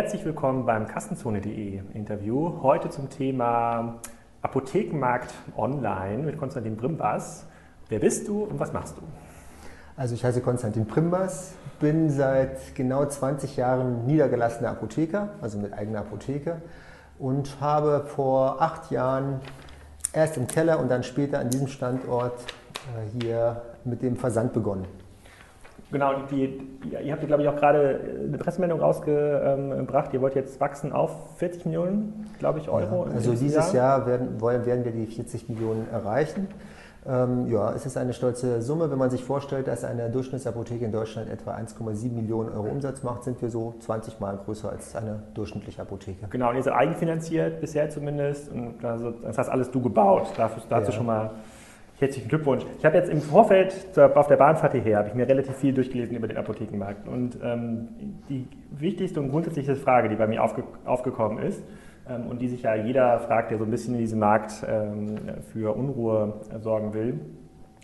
[0.00, 2.62] Herzlich willkommen beim Kassenzone.de Interview.
[2.62, 3.98] Heute zum Thema
[4.42, 7.46] Apothekenmarkt online mit Konstantin Brimbas.
[7.88, 9.02] Wer bist du und was machst du?
[9.96, 15.98] Also ich heiße Konstantin Primbas, bin seit genau 20 Jahren niedergelassener Apotheker, also mit eigener
[15.98, 16.62] Apotheke
[17.18, 19.40] und habe vor acht Jahren
[20.12, 22.38] erst im Keller und dann später an diesem Standort
[22.96, 24.86] äh, hier mit dem Versand begonnen.
[25.90, 26.60] Genau, die,
[27.02, 30.12] ihr habt, glaube ich, auch gerade eine Pressemeldung rausgebracht.
[30.12, 33.06] Ihr wollt jetzt wachsen auf 40 Millionen, glaube ich, Euro.
[33.06, 36.48] Ja, also dieses Jahr, Jahr werden, werden wir die 40 Millionen erreichen.
[37.08, 38.90] Ähm, ja, es ist eine stolze Summe.
[38.90, 43.24] Wenn man sich vorstellt, dass eine Durchschnittsapotheke in Deutschland etwa 1,7 Millionen Euro Umsatz macht,
[43.24, 46.26] sind wir so 20 Mal größer als eine durchschnittliche Apotheke.
[46.28, 48.52] Genau, und ihr seid eigenfinanziert bisher zumindest.
[48.52, 50.26] Und also, das hast alles du gebaut.
[50.36, 50.96] Dazu, dazu ja.
[50.96, 51.30] schon mal
[52.00, 52.64] Herzlichen Glückwunsch.
[52.78, 56.16] Ich habe jetzt im Vorfeld auf der Bahnfahrt hierher, habe ich mir relativ viel durchgelesen
[56.16, 57.08] über den Apothekenmarkt.
[57.08, 57.88] Und ähm,
[58.28, 61.60] die wichtigste und grundsätzliche Frage, die bei mir aufge aufgekommen ist
[62.08, 65.18] ähm, und die sich ja jeder fragt, der so ein bisschen in diesem Markt ähm,
[65.52, 67.18] für Unruhe sorgen will,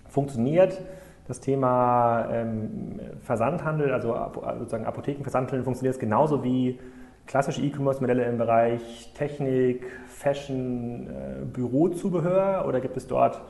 [0.09, 0.81] funktioniert
[1.27, 4.15] das Thema ähm, Versandhandel, also
[4.61, 6.79] sozusagen Apothekenversandhandel, funktioniert es genauso wie
[7.27, 13.41] klassische E-Commerce-Modelle im Bereich Technik, Fashion, äh, Bürozubehör oder gibt es dort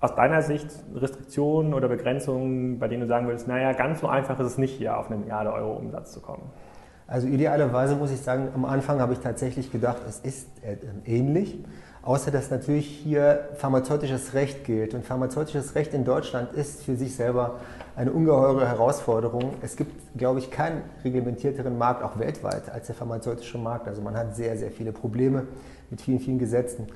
[0.00, 4.38] aus deiner Sicht Restriktionen oder Begrenzungen, bei denen du sagen würdest, naja, ganz so einfach
[4.40, 6.42] ist es nicht, hier auf eine Milliarde Euro Umsatz zu kommen?
[7.06, 11.64] Also idealerweise muss ich sagen, am Anfang habe ich tatsächlich gedacht, es ist äh, ähnlich,
[12.02, 14.92] außer dass natürlich hier pharmazeutisches Recht gilt.
[14.92, 17.60] Und pharmazeutisches Recht in Deutschland ist für sich selber
[17.94, 19.54] eine ungeheure Herausforderung.
[19.62, 23.88] Es gibt, glaube ich, keinen reglementierteren Markt, auch weltweit, als der pharmazeutische Markt.
[23.88, 25.46] Also man hat sehr, sehr viele Probleme
[25.90, 26.88] mit vielen, vielen Gesetzen.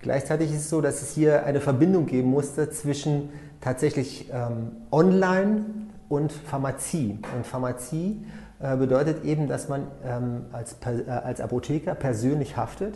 [0.00, 5.64] Gleichzeitig ist es so, dass es hier eine Verbindung geben musste zwischen tatsächlich ähm, Online
[6.08, 7.18] und Pharmazie.
[7.36, 8.24] Und Pharmazie
[8.60, 12.94] äh, bedeutet eben, dass man ähm, als, äh, als Apotheker persönlich haftet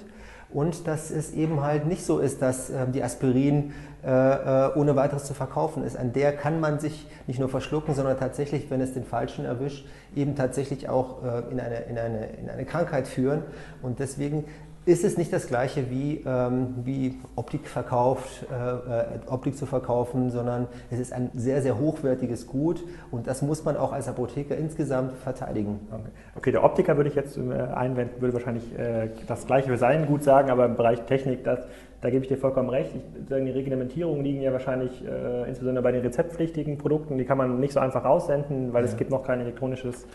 [0.51, 3.73] und dass es eben halt nicht so ist, dass äh, die Aspirin
[4.05, 5.97] äh, äh, ohne weiteres zu verkaufen ist.
[5.97, 9.87] An der kann man sich nicht nur verschlucken, sondern tatsächlich, wenn es den Falschen erwischt,
[10.17, 13.43] eben tatsächlich auch äh, in, eine, in, eine, in eine Krankheit führen.
[13.81, 14.45] Und deswegen
[14.85, 20.31] ist es nicht das gleiche wie, ähm, wie Optik verkauft, äh, äh, Optik zu verkaufen,
[20.31, 22.83] sondern es ist ein sehr, sehr hochwertiges Gut
[23.13, 25.79] und das muss man auch als Apotheker insgesamt verteidigen.
[25.91, 27.41] Okay, okay der Optiker würde ich jetzt äh,
[27.75, 31.61] einwenden, würde wahrscheinlich äh, das gleiche für sein Gut sagen, aber im Bereich Technik, das,
[32.01, 32.91] da gebe ich dir vollkommen recht.
[32.97, 37.61] Ich, die Reglementierungen liegen ja wahrscheinlich äh, insbesondere bei den rezeptpflichtigen Produkten, die kann man
[37.61, 38.91] nicht so einfach raussenden, weil ja.
[38.91, 40.07] es gibt noch kein elektronisches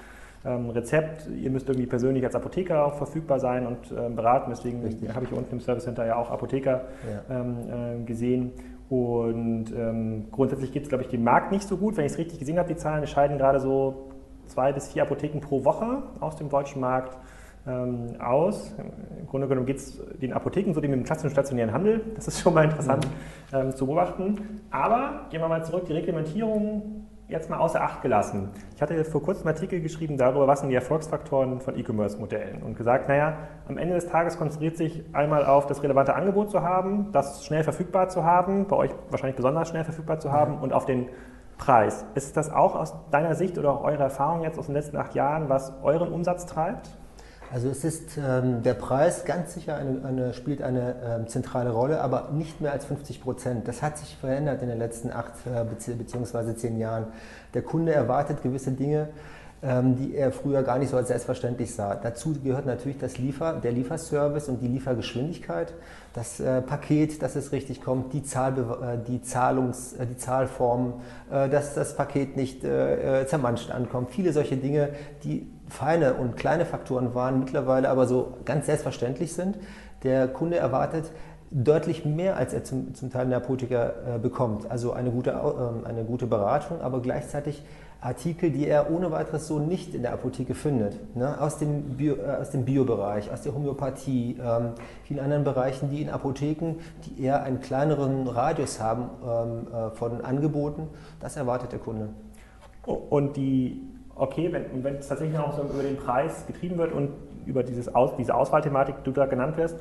[0.45, 1.27] ähm, Rezept.
[1.29, 4.51] Ihr müsst irgendwie persönlich als Apotheker auch verfügbar sein und ähm, beraten.
[4.51, 4.83] Deswegen
[5.13, 6.85] habe ich unten im Service Center ja auch Apotheker
[7.29, 7.41] ja.
[7.41, 8.51] Ähm, äh, gesehen.
[8.89, 11.97] Und ähm, grundsätzlich geht es, glaube ich, dem Markt nicht so gut.
[11.97, 14.11] Wenn ich es richtig gesehen habe, die Zahlen, scheiden gerade so
[14.45, 17.17] zwei bis vier Apotheken pro Woche aus dem deutschen Markt
[17.67, 18.73] ähm, aus.
[19.19, 22.01] Im Grunde genommen geht es den Apotheken so dem klassischen stationären Handel.
[22.15, 23.05] Das ist schon mal interessant
[23.51, 23.57] mhm.
[23.57, 24.61] ähm, zu beobachten.
[24.71, 28.49] Aber gehen wir mal zurück, die Reglementierung jetzt mal außer Acht gelassen.
[28.75, 32.77] Ich hatte vor kurzem einen Artikel geschrieben darüber, was sind die Erfolgsfaktoren von E-Commerce-Modellen und
[32.77, 37.11] gesagt, naja, am Ende des Tages konzentriert sich einmal auf das relevante Angebot zu haben,
[37.11, 40.85] das schnell verfügbar zu haben, bei euch wahrscheinlich besonders schnell verfügbar zu haben und auf
[40.85, 41.09] den
[41.57, 42.05] Preis.
[42.15, 45.15] Ist das auch aus deiner Sicht oder auch eurer Erfahrung jetzt aus den letzten acht
[45.15, 46.91] Jahren, was euren Umsatz treibt?
[47.51, 52.01] Also es ist ähm, der Preis ganz sicher eine, eine, spielt eine ähm, zentrale Rolle,
[52.01, 53.67] aber nicht mehr als 50 Prozent.
[53.67, 56.55] Das hat sich verändert in den letzten acht äh, bzw.
[56.55, 57.07] zehn Jahren.
[57.53, 59.07] Der Kunde erwartet gewisse Dinge,
[59.63, 61.95] ähm, die er früher gar nicht so als selbstverständlich sah.
[61.95, 65.73] Dazu gehört natürlich das Liefer, der Lieferservice und die Liefergeschwindigkeit,
[66.13, 71.01] das äh, Paket, dass es richtig kommt, die, Zahlbe äh, die, Zahlungs, äh, die Zahlform,
[71.31, 74.11] äh, dass das Paket nicht äh, zermanscht ankommt.
[74.11, 74.89] Viele solche Dinge,
[75.23, 79.57] die feine und kleine Faktoren waren, mittlerweile aber so ganz selbstverständlich sind.
[80.03, 81.11] Der Kunde erwartet
[81.51, 84.69] deutlich mehr, als er zum, zum Teil Apotheker äh, bekommt.
[84.69, 87.63] Also eine gute, äh, eine gute Beratung, aber gleichzeitig
[87.99, 91.15] Artikel, die er ohne weiteres so nicht in der Apotheke findet.
[91.15, 91.39] Ne?
[91.41, 94.73] Aus, dem Bio, äh, aus Biobereich, aus der Homöopathie, ähm,
[95.03, 96.75] vielen anderen Bereichen, die in Apotheken,
[97.05, 100.87] die eher einen kleineren Radius haben ähm, äh, von Angeboten,
[101.19, 102.09] das erwartet der Kunde.
[102.85, 103.81] Und die
[104.17, 107.11] okay, wenn, wenn es tatsächlich auch so über den Preis getrieben wird und
[107.45, 109.79] über dieses Aus, diese Auswahlthematik, die du da genannt wirst,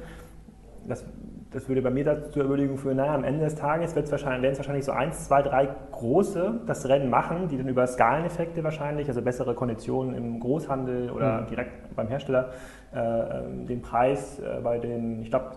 [0.87, 1.05] das,
[1.51, 4.43] das würde bei mir dazu Überlegung führen, naja, am Ende des Tages wird es wahrscheinlich,
[4.43, 8.63] werden es wahrscheinlich so eins, zwei, drei große das Rennen machen, die dann über Skaleneffekte
[8.63, 11.47] wahrscheinlich, also bessere Konditionen im Großhandel oder mhm.
[11.47, 12.51] direkt beim Hersteller,
[12.95, 15.53] äh, ähm, den Preis äh, bei den, ich glaube,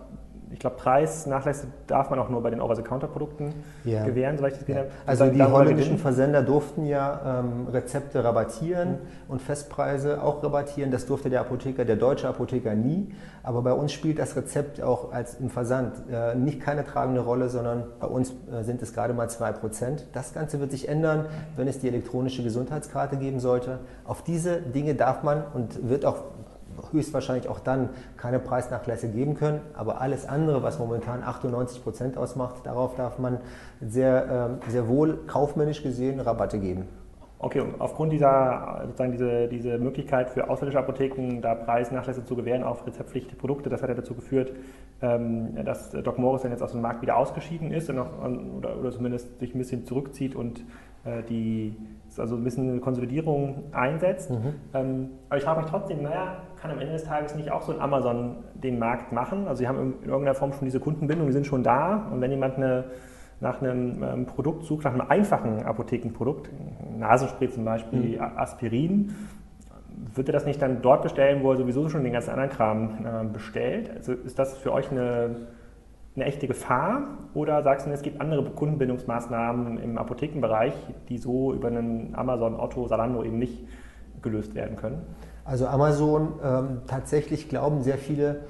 [0.52, 3.54] ich glaube, Preisnachlässe darf man auch nur bei den Over-the-Counter-Produkten
[3.84, 4.04] Ja.
[4.04, 4.90] gewähren, soweit ich das gesehen habe.
[5.06, 5.98] Also die holländischen.
[5.98, 8.98] Versender durften ja ähm, Rezepte rabattieren
[9.28, 10.90] und Festpreise auch rabattieren.
[10.90, 13.12] Das durfte der Apotheker, der deutsche Apotheker nie.
[13.42, 17.48] Aber bei uns spielt das Rezept auch als im Versand äh, nicht keine tragende Rolle,
[17.48, 20.00] sondern bei uns äh, sind es gerade mal 2%.
[20.12, 21.26] Das Ganze wird sich ändern,
[21.56, 23.78] wenn es die elektronische Gesundheitskarte geben sollte.
[24.04, 26.24] Auf diese Dinge darf man und wird auch
[26.92, 29.60] höchstwahrscheinlich auch dann keine Preisnachlässe geben können.
[29.74, 33.38] Aber alles andere, was momentan 98 Prozent ausmacht, darauf darf man
[33.80, 36.88] sehr, ähm, sehr wohl kaufmännisch gesehen Rabatte geben.
[37.42, 42.62] Okay, und aufgrund dieser, sozusagen diese, diese Möglichkeit für ausländische Apotheken, da Preisnachlässe zu gewähren
[42.62, 44.52] auf rezeptpflichtige Produkte, das hat ja dazu geführt,
[45.00, 48.06] ähm, dass Doc Morris dann jetzt aus dem Markt wieder ausgeschieden ist oder,
[48.78, 50.60] oder zumindest sich ein bisschen zurückzieht und
[51.04, 51.76] äh, die
[52.18, 54.30] also ein bisschen eine Konsolidierung einsetzt.
[54.74, 57.72] Ähm, aber ich frage mich trotzdem, naja, kann am Ende des Tages nicht auch so
[57.72, 59.48] ein Amazon den Markt machen?
[59.48, 62.30] Also sie haben in irgendeiner Form schon diese Kundenbindung, die sind schon da und wenn
[62.30, 62.84] jemand eine
[63.42, 66.50] nach einem ähm, Produkt sucht, nach einem einfachen Apothekenprodukt,
[66.98, 69.14] Nasenspray zum Beispiel, A- Aspirin,
[70.14, 72.90] wird er das nicht dann dort bestellen, wo er sowieso schon den ganzen anderen Kram
[73.02, 73.90] äh, bestellt?
[73.96, 75.36] Also ist das für euch eine,
[76.16, 80.74] eine echte Gefahr oder sagst du, es gibt andere Kundenbindungsmaßnahmen im Apothekenbereich,
[81.08, 83.66] die so über einen Amazon, Otto, Salando eben nicht
[84.20, 85.00] gelöst werden können?
[85.44, 88.40] Also Amazon, ähm, tatsächlich glauben sehr viele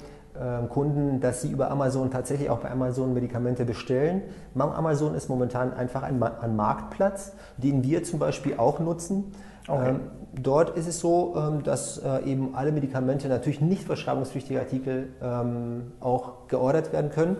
[0.40, 4.22] ähm, Kunden, dass sie über Amazon tatsächlich auch bei Amazon Medikamente bestellen.
[4.56, 9.32] Amazon ist momentan einfach ein, Ma- ein Marktplatz, den wir zum Beispiel auch nutzen.
[9.68, 9.90] Okay.
[9.90, 10.00] Ähm,
[10.40, 15.92] dort ist es so, ähm, dass äh, eben alle Medikamente, natürlich nicht verschreibungspflichtige Artikel, ähm,
[16.00, 17.36] auch geordert werden können,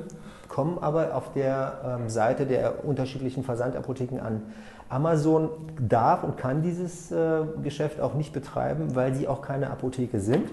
[0.48, 4.42] kommen aber auf der ähm, Seite der unterschiedlichen Versandapotheken an.
[4.90, 5.48] Amazon
[5.80, 10.50] darf und kann dieses äh, Geschäft auch nicht betreiben, weil sie auch keine Apotheke sind.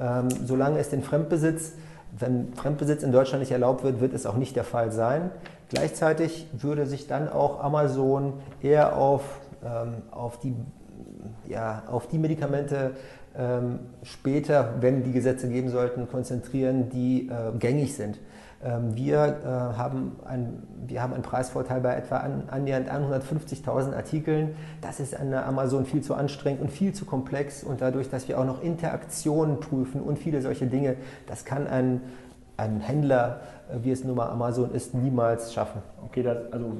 [0.00, 1.72] Ähm, solange es den Fremdbesitz,
[2.18, 5.30] wenn Fremdbesitz in Deutschland nicht erlaubt wird, wird es auch nicht der Fall sein.
[5.68, 9.22] Gleichzeitig würde sich dann auch Amazon eher auf,
[9.64, 10.54] ähm, auf, die,
[11.46, 12.92] ja, auf die Medikamente
[13.36, 18.18] ähm, später, wenn die Gesetze geben sollten, konzentrieren, die äh, gängig sind.
[18.66, 24.56] Ähm, wir, äh, haben ein, wir haben einen Preisvorteil bei etwa an, annähernd 150.000 Artikeln.
[24.80, 27.62] Das ist an der Amazon viel zu anstrengend und viel zu komplex.
[27.62, 30.96] Und dadurch, dass wir auch noch Interaktionen prüfen und viele solche Dinge,
[31.28, 32.00] das kann ein,
[32.56, 33.40] ein Händler,
[33.70, 35.80] äh, wie es nun mal Amazon ist, niemals schaffen.
[36.04, 36.72] Okay, das, also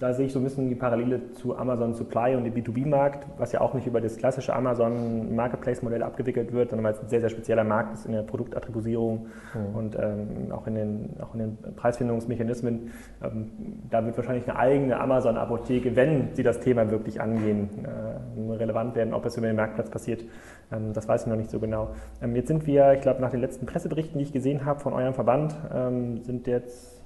[0.00, 3.52] da sehe ich so ein bisschen die Parallele zu Amazon Supply und dem B2B-Markt, was
[3.52, 7.20] ja auch nicht über das klassische Amazon Marketplace-Modell abgewickelt wird, sondern weil es ein sehr,
[7.20, 9.26] sehr spezieller Markt ist in der Produktattribuierung
[9.74, 12.92] und ähm, auch, in den, auch in den Preisfindungsmechanismen.
[13.22, 13.50] Ähm,
[13.90, 19.12] da wird wahrscheinlich eine eigene Amazon-Apotheke, wenn sie das Thema wirklich angehen, äh, relevant werden.
[19.12, 20.24] Ob es über den Marktplatz passiert,
[20.72, 21.90] ähm, das weiß ich noch nicht so genau.
[22.22, 24.94] Ähm, jetzt sind wir, ich glaube, nach den letzten Presseberichten, die ich gesehen habe von
[24.94, 26.99] eurem Verband, ähm, sind jetzt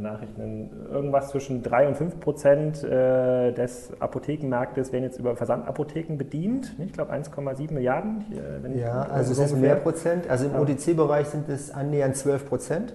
[0.00, 6.74] Nachrichten, irgendwas zwischen 3 und 5 Prozent äh, des Apothekenmarktes werden jetzt über Versandapotheken bedient.
[6.78, 8.24] Ich glaube 1,7 Milliarden.
[8.62, 9.74] Wenn Ja, ich- also es so ist ungefähr.
[9.74, 10.28] mehr Prozent.
[10.28, 10.54] Also im.
[10.56, 12.94] OTC-Bereich sind es annähernd 12 Prozent.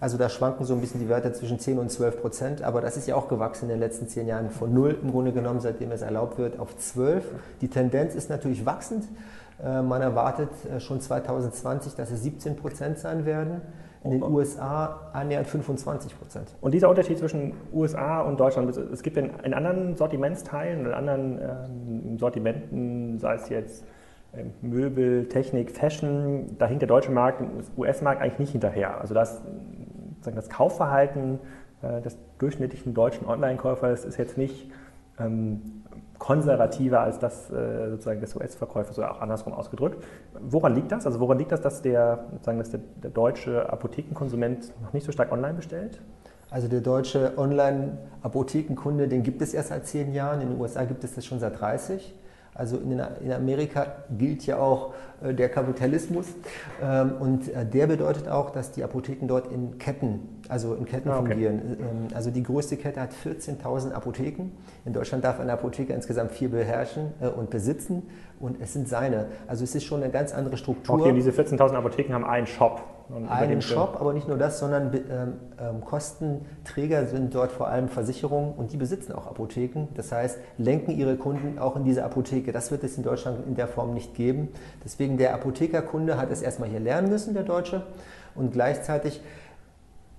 [0.00, 2.62] Also da schwanken so ein bisschen die Werte zwischen 10 und 12 Prozent.
[2.62, 5.32] Aber das ist ja auch gewachsen in den letzten zehn Jahren von null im Grunde
[5.32, 7.24] genommen, seitdem es erlaubt wird, auf 12.
[7.60, 9.04] Die Tendenz ist natürlich wachsend.
[9.62, 13.60] Äh, Man erwartet äh, schon 2020, dass es 17 Prozent sein werden.
[14.02, 14.22] In den.
[14.22, 16.56] USA annähernd 25 Prozent.
[16.60, 21.38] Und dieser Unterschied zwischen USA und Deutschland, es gibt in, in anderen Sortimentsteilen oder anderen
[21.38, 23.84] ähm, Sortimenten, sei es jetzt
[24.34, 29.00] ähm, Möbel, Technik, Fashion, da hinkt der deutsche Markt, dem US-Markt eigentlich nicht hinterher.
[29.00, 29.42] Also das,
[30.14, 31.38] sozusagen das Kaufverhalten
[31.82, 34.70] äh, des durchschnittlichen deutschen Online-Käufers ist jetzt nicht
[35.18, 35.82] ähm,
[36.20, 40.04] konservativer als das äh, sozusagen des US-Verkäufers oder auch andersrum ausgedrückt.
[40.38, 41.06] Woran liegt das?
[41.06, 45.10] Also woran liegt das, dass der, sozusagen, dass der, der deutsche Apothekenkonsument noch nicht so
[45.10, 45.98] stark online bestellt?
[46.50, 50.42] Also der deutsche Online-Apothekenkunde, den gibt es erst seit zehn Jahren.
[50.42, 52.14] In den USA gibt es das schon seit 30.
[52.52, 53.00] Also in,
[53.32, 53.86] Amerika
[54.18, 56.26] gilt ja auch äh, der Kapitalismus.
[56.82, 61.08] Ähm, und äh, der bedeutet auch, dass die Apotheken dort in Ketten, also in Ketten
[61.10, 61.30] Ah, okay.
[61.30, 61.60] fungieren.
[61.80, 64.50] Ähm, also die größte Kette hat 14.000 Apotheken.
[64.84, 68.02] In Deutschland darf ein Apotheker insgesamt vier beherrschen äh, und besitzen.
[68.38, 69.26] Und es sind seine.
[69.46, 70.96] Also es ist schon eine ganz andere Struktur.
[71.00, 72.82] Okay, und diese 14.000 Apotheken haben einen Shop.
[73.28, 78.54] Einen Shop, aber nicht nur das, sondern ähm, ähm, Kostenträger sind dort vor allem Versicherungen
[78.54, 79.88] und die besitzen auch Apotheken.
[79.94, 82.52] Das heißt, lenken ihre Kunden auch in diese Apotheke.
[82.52, 84.48] Das wird es in Deutschland in der Form nicht geben.
[84.84, 87.82] Deswegen der Apothekerkunde hat es erstmal hier lernen müssen, der Deutsche.
[88.36, 89.20] Und gleichzeitig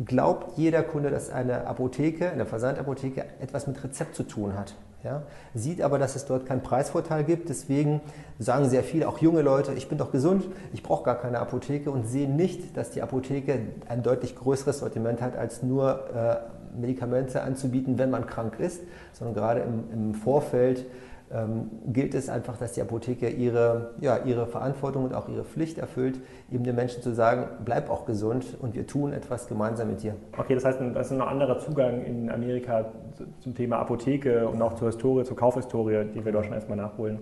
[0.06, 4.74] glaubt jeder Kunde, dass eine Apotheke, eine Versandapotheke etwas mit Rezept zu tun hat.
[5.04, 5.24] Ja?
[5.54, 7.50] Sieht aber, dass es dort keinen Preisvorteil gibt.
[7.50, 8.02] Deswegen
[8.40, 11.92] sagen sehr viele, auch junge Leute, ich bin doch gesund, ich brauche gar keine Apotheke
[11.92, 17.42] und sehen nicht, dass die Apotheke ein deutlich größeres Sortiment hat, als nur äh, Medikamente
[17.42, 18.82] anzubieten, wenn man krank ist,
[19.14, 20.86] sondern gerade im, im Vorfeld
[21.34, 25.78] ähm, gilt es einfach, dass die Apotheke ihre, ja, ihre Verantwortung und auch ihre Pflicht
[25.78, 26.20] erfüllt,
[26.52, 30.16] eben den Menschen zu sagen, bleib auch gesund und wir tun etwas gemeinsam mit dir.
[30.38, 32.86] Okay, das heißt, das ist ein anderer Zugang in Amerika
[33.40, 37.20] zum Thema Apotheke und auch zur Historie, zur Kaufhistorie, die wir dort schon erstmal nachholen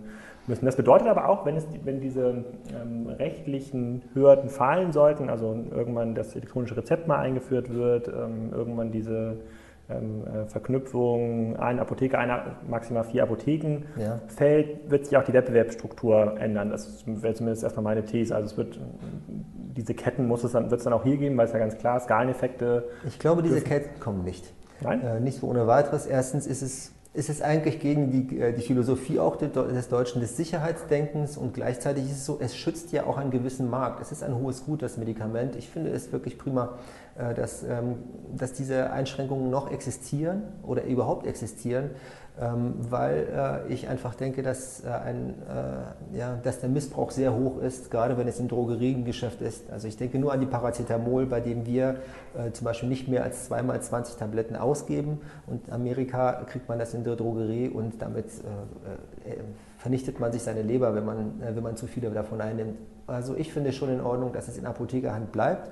[0.48, 0.66] müssen.
[0.66, 6.16] Das bedeutet aber auch, wenn, es, wenn diese ähm, rechtlichen Hürden fallen sollten, also irgendwann
[6.16, 9.38] das elektronische Rezept mal eingeführt wird, ähm, irgendwann diese
[10.48, 14.20] Verknüpfung, eine Apotheke, einer, maximal vier Apotheken ja.
[14.28, 16.70] fällt, wird sich auch die Wettbewerbsstruktur ändern.
[16.70, 18.36] Das wäre zumindest erstmal meine These.
[18.36, 18.80] Also es wird
[19.80, 21.78] diese Ketten muss es dann, wird es dann auch hier geben, weil es ja ganz
[21.78, 22.90] klar Skaleneffekte.
[23.08, 24.54] Ich glaube, diese Ketten kommen nicht.
[24.82, 25.02] Nein?
[25.02, 26.06] Äh, nicht so ohne weiteres.
[26.06, 30.38] Erstens ist es ist es eigentlich gegen die, äh, die Philosophie auch des Deutschen des
[30.38, 34.00] Sicherheitsdenkens und gleichzeitig ist es so, es schützt ja auch einen gewissen Markt.
[34.02, 35.56] Es ist ein hohes Gut, das Medikament.
[35.56, 36.78] Ich finde es wirklich prima,
[37.18, 37.96] äh, dass, ähm,
[38.36, 41.90] dass diese Einschränkungen noch existieren oder überhaupt existieren,
[42.38, 43.28] weil
[43.68, 45.36] äh, ich einfach denke, dass, ein,
[46.14, 49.70] ja, dass der Missbrauch sehr hoch ist, gerade wenn es im Drogeriegeschäft ist.
[49.70, 51.98] Also ich denke nur an die Paracetamol, bei dem wir
[52.54, 56.94] zum Beispiel nicht mehr als zweimal 20 Tabletten ausgeben und in Amerika kriegt man das
[56.94, 58.26] in der Drogerie und damit
[59.26, 59.38] äh, äh,
[59.78, 62.78] vernichtet man sich seine Leber, wenn man, äh, wenn man zu viele davon einnimmt.
[63.08, 65.70] Also ich finde schon in Ordnung, dass es in Apothekerhand bleibt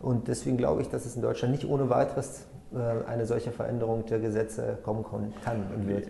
[0.00, 4.04] und deswegen glaube ich, dass es in Deutschland nicht ohne weiteres äh, eine solche Veränderung
[4.06, 5.04] der Gesetze kommen
[5.44, 6.08] kann und wird.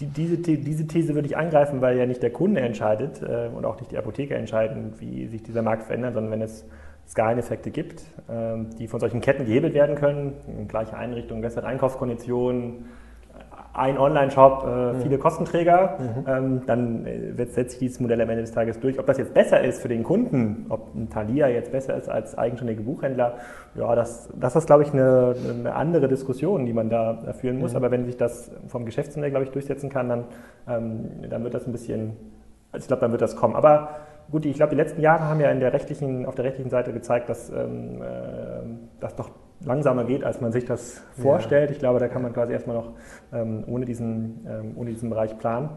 [0.00, 3.64] Die, diese, diese These würde ich angreifen, weil ja nicht der Kunde entscheidet äh, und
[3.64, 6.64] auch nicht die Apotheker entscheiden, wie sich dieser Markt verändert, sondern wenn es
[7.08, 12.86] Skaleneffekte gibt, äh, die von solchen Ketten gehebelt werden können, gleiche Einrichtungen, bessere Einkaufskonditionen,
[13.78, 15.00] ein Online-Shop, äh, mhm.
[15.02, 16.24] viele Kostenträger, mhm.
[16.26, 18.98] ähm, dann äh, setzt sich dieses Modell am Ende des Tages durch.
[18.98, 22.36] Ob das jetzt besser ist für den Kunden, ob ein Thalia jetzt besser ist als
[22.36, 23.34] eigenständige Buchhändler,
[23.74, 27.72] ja, das, das ist, glaube ich, eine, eine andere Diskussion, die man da führen muss.
[27.72, 27.76] Mhm.
[27.76, 30.24] Aber wenn sich das vom Geschäftsmodell, glaube ich, durchsetzen kann, dann,
[30.68, 32.16] ähm, dann wird das ein bisschen,
[32.72, 33.54] also ich glaube, dann wird das kommen.
[33.54, 33.90] Aber
[34.30, 36.92] gut, ich glaube, die letzten Jahre haben ja in der rechtlichen, auf der rechtlichen Seite
[36.92, 38.47] gezeigt, dass ähm, äh,
[39.00, 39.30] das doch
[39.64, 41.70] langsamer geht, als man sich das vorstellt.
[41.70, 41.74] Ja.
[41.74, 42.92] Ich glaube, da kann man quasi erstmal noch
[43.32, 45.70] ähm, ohne, diesen, ähm, ohne diesen Bereich planen.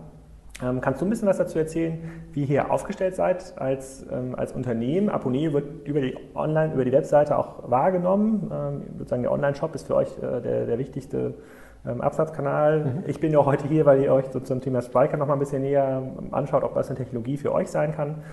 [0.63, 1.97] Ähm, kannst du ein bisschen was dazu erzählen,
[2.33, 5.09] wie ihr hier aufgestellt seid als, ähm, als Unternehmen?
[5.09, 8.51] Aponie wird über die Online, über die Webseite auch wahrgenommen.
[8.53, 11.33] Ähm, sozusagen der Online-Shop ist für euch äh, der, der wichtigste
[11.85, 12.85] ähm, Absatzkanal.
[12.85, 13.03] Mhm.
[13.07, 15.39] Ich bin ja heute hier, weil ihr euch so zum Thema Striker noch mal ein
[15.39, 18.23] bisschen näher anschaut, ob das eine Technologie für euch sein kann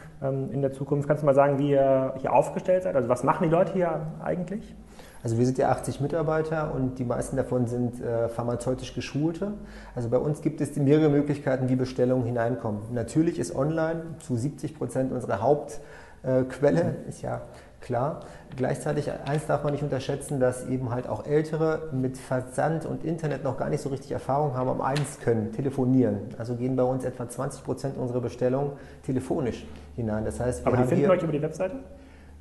[0.53, 1.09] in der Zukunft.
[1.09, 2.97] Kannst du mal sagen, wie ihr hier aufgestellt seid?
[2.97, 4.75] Also was machen die Leute hier eigentlich?
[5.23, 9.55] Also wir sind ja 80 Mitarbeiter und die meisten davon sind äh, pharmazeutisch geschulte.
[9.95, 12.83] Also bei uns gibt es mehrere Möglichkeiten, wie Bestellungen hineinkommen.
[12.93, 17.43] Natürlich ist online zu 70 Prozent unsere Hauptquelle, äh, ist ja
[17.81, 18.21] klar.
[18.57, 23.45] Gleichzeitig, eins darf man nicht unterschätzen, dass eben halt auch Ältere mit Versand und Internet
[23.45, 26.21] noch gar nicht so richtig Erfahrung haben, am eins können, telefonieren.
[26.39, 28.73] Also gehen bei uns etwa 20 Prozent unserer Bestellungen
[29.05, 29.67] telefonisch
[29.97, 30.25] hinein.
[30.25, 31.77] Das heißt, Aber die finden euch über die Webseite?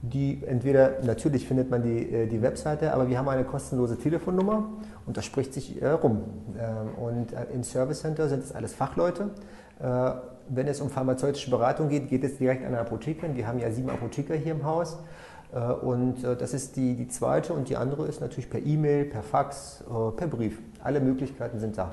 [0.01, 4.69] die entweder, natürlich findet man die, äh, die Webseite, aber wir haben eine kostenlose Telefonnummer
[5.05, 6.23] und das spricht sich äh, rum.
[6.59, 9.29] Ähm, und äh, im Service Center sind es alles Fachleute.
[10.49, 13.35] Wenn es um pharmazeutische Beratung geht, geht es direkt an eine Apothekerin.
[13.35, 14.97] Wir haben ja sieben Apotheker hier im Haus.
[15.53, 19.05] Äh, und äh, das ist die, die zweite und die andere ist natürlich per E-Mail,
[19.05, 19.83] per Fax,
[20.15, 20.61] per Brief.
[20.83, 21.91] Alle Möglichkeiten sind da.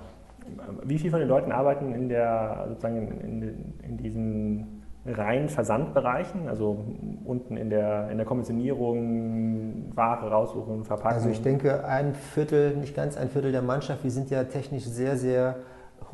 [0.82, 6.48] Wie viele von den Leuten arbeiten in, der, sozusagen in, in, in diesen rein Versandbereichen,
[6.48, 6.84] also
[7.24, 11.16] unten in der, in der Kommissionierung, Ware raussuchen, verpacken?
[11.16, 14.84] Also ich denke ein Viertel, nicht ganz ein Viertel der Mannschaft, wir sind ja technisch
[14.84, 15.56] sehr, sehr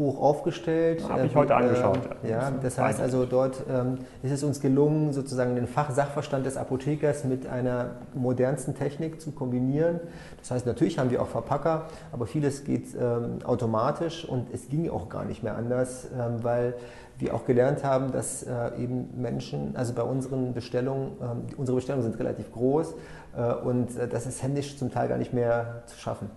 [0.01, 1.09] hoch aufgestellt.
[1.09, 2.01] Habe ich heute äh, angeschaut.
[2.29, 7.25] Ja, das heißt also dort ähm, ist es uns gelungen, sozusagen den Fachsachverstand des Apothekers
[7.25, 10.01] mit einer modernsten Technik zu kombinieren.
[10.41, 14.91] Das heißt, natürlich haben wir auch Verpacker, aber vieles geht ähm, automatisch und es ging
[14.91, 16.75] auch gar nicht mehr anders, ähm, weil
[17.19, 22.11] wir auch gelernt haben, dass äh, eben Menschen, also bei unseren Bestellungen, äh, unsere Bestellungen
[22.11, 22.95] sind relativ groß
[23.37, 26.31] äh, und äh, das ist händisch zum Teil gar nicht mehr zu schaffen.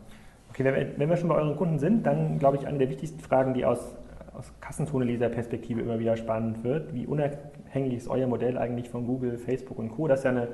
[0.53, 3.55] Okay, wenn, wir schon bei euren Kunden sind, dann glaube ich, eine der wichtigsten Fragen,
[3.55, 3.95] die aus,
[4.35, 9.79] aus Kassenzone-Leser-Perspektive immer wieder spannend wird, wie unabhängig ist euer Modell eigentlich von Google, Facebook
[9.79, 10.07] und Co.
[10.07, 10.49] Das ist ja eine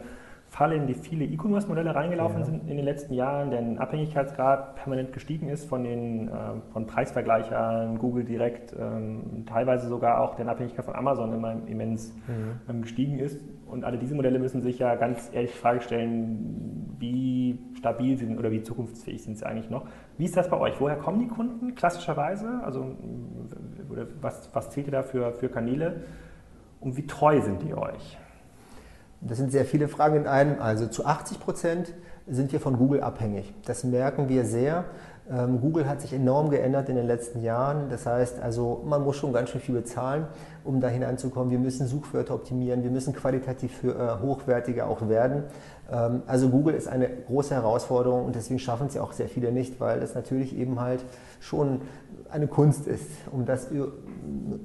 [0.50, 2.46] Falle, in die viele E-Commerce-Modelle reingelaufen ja.
[2.46, 6.32] sind in den letzten Jahren, deren Abhängigkeitsgrad permanent gestiegen ist von den äh,
[6.74, 12.60] von Preisvergleichern, Google direkt, ähm, teilweise sogar auch deren Abhängigkeit von Amazon immer immens mhm.
[12.68, 13.40] ähm, gestiegen ist.
[13.68, 18.40] Und alle diese Modelle müssen sich ja ganz ehrlich die Frage stellen, wie stabil sind
[18.40, 19.86] oder wie zukunftsfähig sind sie eigentlich noch.
[20.18, 20.82] Wie ist das bei euch?
[20.82, 22.60] Woher kommen die Kunden klassischerweise?
[22.64, 22.98] Also
[24.20, 26.02] was, was zählt ihr da für, für Kanäle?
[26.80, 28.18] Und wie treu sind die euch?
[29.22, 30.62] Das sind sehr viele Fragen in einem.
[30.62, 31.94] Also zu 80 Prozent
[32.28, 33.54] sind wir von Google abhängig.
[33.66, 34.86] Das merken wir sehr.
[35.32, 37.90] Ähm, Google hat sich enorm geändert in den letzten Jahren.
[37.90, 40.26] Das heißt also, man muss schon ganz schön viel bezahlen,
[40.64, 41.52] um da hineinzukommen.
[41.52, 45.44] Wir müssen Suchwörter optimieren, wir müssen qualitativ für, äh, hochwertiger auch werden.
[45.92, 49.52] Ähm, also Google ist eine große Herausforderung und deswegen schaffen es ja auch sehr viele
[49.52, 51.04] nicht, weil es natürlich eben halt
[51.40, 51.82] schon
[52.32, 53.70] eine Kunst ist, um das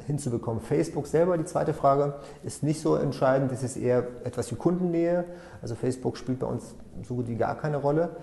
[0.06, 0.60] hinzubekommen.
[0.60, 3.52] Facebook selber, die zweite Frage, ist nicht so entscheidend.
[3.52, 5.24] Das ist eher etwas wie Kundennähe.
[5.62, 8.16] Also Facebook spielt bei uns so gut wie gar keine Rolle.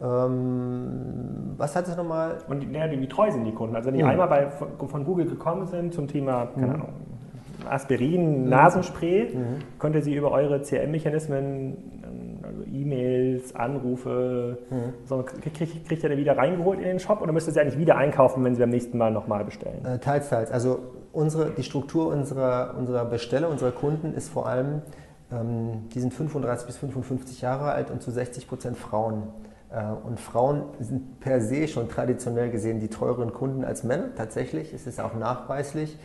[0.00, 2.38] Ähm, was hat es nochmal?
[2.48, 3.76] Und ja, wie treu sind die Kunden?
[3.76, 4.10] Also wenn die mhm.
[4.10, 6.72] einmal bei, von Google gekommen sind zum Thema, keine mhm.
[6.74, 6.88] Ahnung,
[7.68, 8.48] Aspirin, mhm.
[8.48, 9.78] Nasenspray, mhm.
[9.78, 11.76] könnt ihr sie über eure CRM-Mechanismen,
[12.42, 15.06] also E-Mails, Anrufe, mhm.
[15.06, 17.78] so, kriegt, kriegt ihr dann wieder reingeholt in den Shop oder müsst ihr sie eigentlich
[17.78, 19.84] wieder einkaufen, wenn sie beim nächsten Mal nochmal bestellen?
[19.84, 20.52] Äh, teils, teils.
[20.52, 20.80] Also
[21.12, 24.82] unsere, die Struktur unserer, unserer Besteller, unserer Kunden ist vor allem,
[25.32, 29.24] ähm, die sind 35 bis 55 Jahre alt und zu 60 Prozent Frauen.
[29.70, 34.14] Äh, und Frauen sind per se schon traditionell gesehen die teureren Kunden als Männer.
[34.16, 35.98] Tatsächlich ist es auch nachweislich.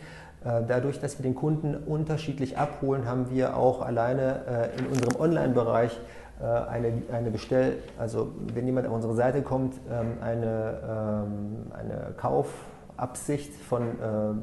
[0.44, 5.20] Äh, dadurch, dass wir den Kunden unterschiedlich abholen, haben wir auch alleine äh, in unserem
[5.20, 5.98] Online-Bereich
[6.40, 13.54] eine, eine Bestell, also wenn jemand auf unsere Seite kommt, ähm, eine, ähm, eine Kaufabsicht
[13.54, 13.82] von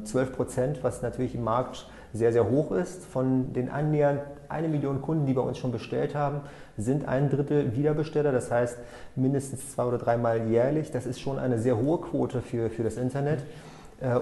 [0.05, 3.05] 12 Prozent, was natürlich im Markt sehr, sehr hoch ist.
[3.05, 6.41] Von den annähernd eine Million Kunden, die bei uns schon bestellt haben,
[6.77, 8.31] sind ein Drittel Wiederbesteller.
[8.31, 8.77] Das heißt
[9.15, 10.91] mindestens zwei oder dreimal jährlich.
[10.91, 13.39] Das ist schon eine sehr hohe Quote für, für das Internet.
[13.39, 13.68] Äh,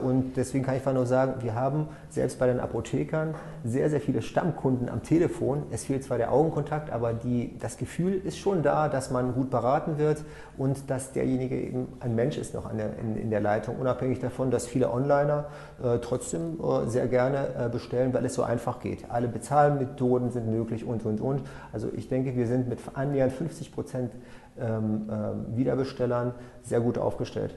[0.04, 4.02] und deswegen kann ich einfach nur sagen, wir haben selbst bei den Apothekern sehr, sehr
[4.02, 5.64] viele Stammkunden am Telefon.
[5.70, 9.52] Es fehlt zwar der Augenkontakt, aber die, das Gefühl ist schon da, dass man gut
[9.52, 10.24] beraten wird
[10.58, 14.50] und dass derjenige eben ein Mensch ist noch der, in, in, der Leitung, unabhängig davon,
[14.50, 15.46] dass viele Onliner
[15.84, 19.10] äh, trotzdem äh, sehr gerne äh, bestellen, weil es so einfach geht.
[19.10, 21.42] Alle Bezahlmethoden sind möglich und, und, und.
[21.72, 24.12] Also ich denke, wir sind mit annähernd 50 Prozent
[24.60, 27.54] ähm, äh, Wiederbestellern sehr gut aufgestellt.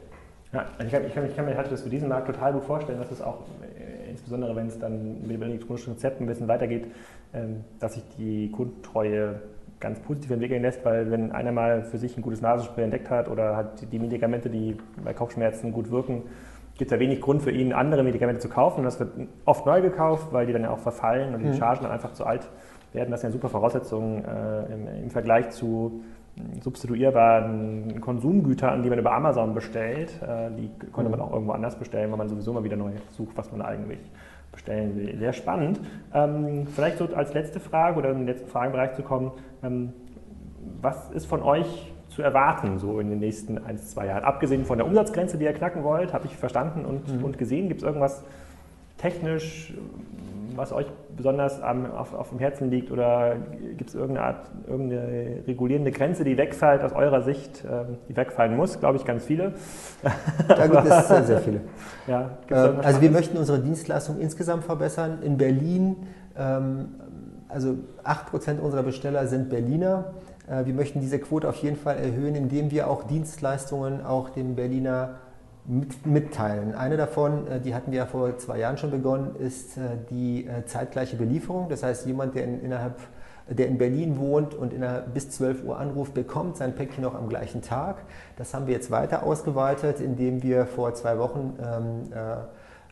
[0.52, 2.52] Ja, also ich kann, ich, kann, ich kann mir halt das für diesen Markt total
[2.52, 6.28] gut vorstellen, dass es auch, äh, insbesondere wenn es dann mit den elektronischen Rezepten ein
[6.28, 6.88] bisschen weitergeht,
[7.32, 9.40] ähm, dass sich die Kundentreue
[9.78, 13.28] ganz positiv entwickeln lässt, weil wenn einer mal für sich ein gutes Nasenspray entdeckt hat
[13.28, 16.24] oder hat die Medikamente, die bei Kopfschmerzen gut wirken,
[16.76, 18.78] gibt es ja wenig Grund für ihn, andere Medikamente zu kaufen.
[18.78, 19.10] Und das wird
[19.44, 21.54] oft neu gekauft, weil die dann ja auch verfallen und die mhm.
[21.54, 22.48] Chargen dann einfach zu alt
[22.92, 23.10] werden.
[23.10, 26.02] Das sind ja super Voraussetzungen äh, im, im Vergleich zu
[26.62, 30.10] substituierbaren Konsumgüter, an die man über Amazon bestellt.
[30.22, 33.36] Äh, die konnte man auch irgendwo anders bestellen, weil man sowieso mal wieder neu sucht,
[33.36, 34.00] was man eigentlich
[34.52, 35.16] bestellen will.
[35.18, 35.80] Sehr spannend.
[36.14, 39.92] Ähm, vielleicht so als letzte Frage oder in den letzten Fragenbereich zu kommen, ähm,
[40.80, 44.24] was ist von euch zu erwarten, so in den nächsten ein, zwei Jahren?
[44.24, 47.24] Abgesehen von der Umsatzgrenze, die ihr knacken wollt, habe ich verstanden und, mhm.
[47.24, 47.68] und gesehen.
[47.68, 48.24] Gibt es irgendwas
[48.96, 49.72] technisch,
[50.56, 50.86] was euch
[51.16, 53.36] besonders am, auf, auf dem Herzen liegt oder
[53.76, 58.56] gibt es irgendeine Art, irgendeine regulierende Grenze, die wegfällt aus eurer Sicht, ähm, die wegfallen
[58.56, 58.80] muss?
[58.80, 59.52] Glaube ich, ganz viele.
[60.48, 61.60] Da gibt es sehr, sehr viele.
[62.06, 65.18] Ja, ähm, also wir möchten unsere Dienstleistung insgesamt verbessern.
[65.22, 65.96] In Berlin,
[66.36, 66.88] ähm,
[67.48, 70.12] also 8% unserer Besteller sind Berliner.
[70.48, 74.56] Äh, wir möchten diese Quote auf jeden Fall erhöhen, indem wir auch Dienstleistungen auch dem
[74.56, 75.16] Berliner
[75.70, 76.74] mit, mitteilen.
[76.74, 80.46] Eine davon, äh, die hatten wir ja vor zwei Jahren schon begonnen, ist äh, die
[80.46, 81.68] äh, zeitgleiche Belieferung.
[81.68, 82.98] Das heißt, jemand, der in, innerhalb
[83.48, 87.16] der in Berlin wohnt und in der, bis 12 Uhr anruft, bekommt sein Päckchen noch
[87.16, 87.96] am gleichen Tag.
[88.36, 92.12] Das haben wir jetzt weiter ausgeweitet, indem wir vor zwei Wochen ähm,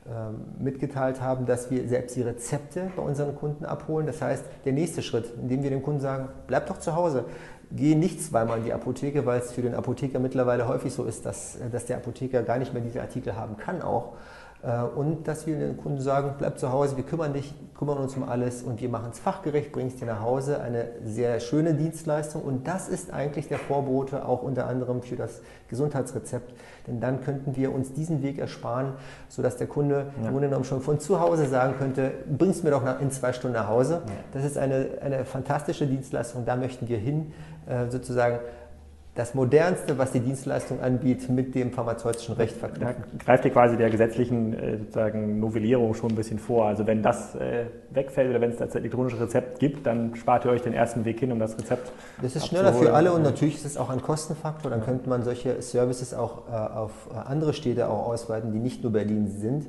[0.09, 4.07] äh, mitgeteilt haben, dass wir selbst die Rezepte bei unseren Kunden abholen.
[4.07, 7.27] Das heißt, der nächste Schritt, indem wir dem Kunden sagen, bleib doch zu Hause,
[7.71, 11.27] gehe nicht zweimal in die Apotheke, weil es für den Apotheker mittlerweile häufig so ist,
[11.27, 14.15] dass, äh, dass der Apotheker gar nicht mehr diese Artikel haben kann auch.
[14.63, 18.17] Äh, und dass wir den Kunden sagen, bleib zu Hause, wir kümmern dich, kümmern uns
[18.17, 20.61] um alles und wir machen es fachgerecht, bringen es dir nach Hause.
[20.61, 25.41] Eine sehr schöne Dienstleistung und das ist eigentlich der Vorbote auch unter anderem für das
[25.69, 26.53] Gesundheitsrezept.
[26.87, 28.95] Denn dann könnten wir uns diesen Weg ersparen,
[29.29, 30.27] sodass der Kunde ja.
[30.27, 33.33] im Grunde genommen schon von zu Hause sagen könnte, bring es mir doch in zwei
[33.33, 34.03] Stunden nach Hause.
[34.07, 34.13] Ja.
[34.33, 37.33] Das ist eine, eine fantastische Dienstleistung, da möchten wir hin,
[37.67, 38.41] äh, sozusagen
[39.19, 43.03] das Modernste, was die Dienstleistung anbietet, mit dem pharmazeutischen Recht verknüpfen.
[43.19, 46.67] Da greift ihr quasi der gesetzlichen äh, sozusagen Novellierung schon ein bisschen vor.
[46.67, 50.53] Also wenn das äh, wegfällt oder wenn es das elektronische Rezept gibt, dann spart ihr
[50.53, 51.91] euch den ersten Weg hin, um das Rezept
[52.23, 54.71] Das ist schneller für alle und natürlich ist es auch ein Kostenfaktor.
[54.71, 58.93] Dann könnte man solche Services auch äh, auf andere Städte auch ausweiten, die nicht nur
[58.93, 59.67] Berlin sind.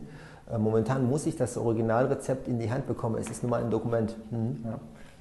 [0.56, 3.18] Momentan muss ich das Originalrezept in die Hand bekommen.
[3.20, 4.16] Es ist nur mal ein Dokument.
[4.32, 4.58] Mhm.
[4.66, 4.80] Ja.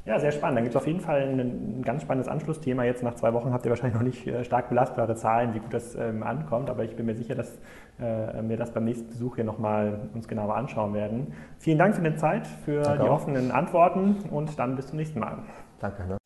[0.09, 0.57] Ja, sehr spannend.
[0.57, 2.83] Dann gibt es auf jeden Fall ein, ein, ganz spannendes Anschlussthema.
[2.83, 5.75] Jetzt nach zwei Wochen habt ihr wahrscheinlich noch nicht äh, stark belastbare Zahlen, wie gut
[5.75, 7.57] das ähm, ankommt, aber ich bin mir sicher, dass
[7.99, 11.35] äh, wir das beim nächsten Besuch hier nochmal uns genauer anschauen werden.
[11.59, 13.17] Vielen Dank für die Zeit, für Danke die auch.
[13.17, 15.41] offenen Antworten und dann bis zum nächsten Mal.
[15.79, 16.07] Danke.
[16.07, 16.18] Ne?